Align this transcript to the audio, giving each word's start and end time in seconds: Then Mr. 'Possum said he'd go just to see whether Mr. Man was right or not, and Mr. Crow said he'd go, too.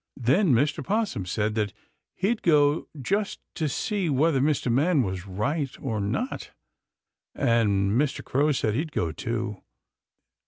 Then 0.17 0.51
Mr. 0.53 0.83
'Possum 0.83 1.27
said 1.27 1.73
he'd 2.15 2.41
go 2.41 2.87
just 2.99 3.39
to 3.53 3.69
see 3.69 4.09
whether 4.09 4.39
Mr. 4.41 4.71
Man 4.71 5.03
was 5.03 5.27
right 5.27 5.69
or 5.79 5.99
not, 6.01 6.49
and 7.35 7.91
Mr. 7.91 8.23
Crow 8.23 8.51
said 8.51 8.73
he'd 8.73 8.93
go, 8.93 9.11
too. 9.11 9.61